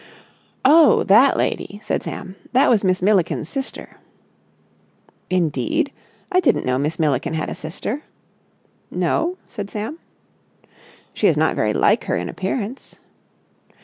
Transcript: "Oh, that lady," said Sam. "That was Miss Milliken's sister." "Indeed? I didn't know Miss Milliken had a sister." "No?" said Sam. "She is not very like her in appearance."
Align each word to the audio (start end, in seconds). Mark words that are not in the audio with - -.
"Oh, 0.65 1.03
that 1.03 1.37
lady," 1.37 1.79
said 1.83 2.01
Sam. 2.01 2.35
"That 2.53 2.71
was 2.71 2.83
Miss 2.83 3.03
Milliken's 3.03 3.47
sister." 3.49 3.97
"Indeed? 5.29 5.93
I 6.31 6.39
didn't 6.39 6.65
know 6.65 6.79
Miss 6.79 6.97
Milliken 6.97 7.35
had 7.35 7.51
a 7.51 7.53
sister." 7.53 8.01
"No?" 8.89 9.37
said 9.45 9.69
Sam. 9.69 9.99
"She 11.13 11.27
is 11.27 11.37
not 11.37 11.55
very 11.55 11.73
like 11.73 12.05
her 12.05 12.15
in 12.17 12.29
appearance." 12.29 12.97